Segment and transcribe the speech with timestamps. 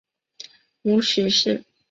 [0.81, 1.63] 母许氏。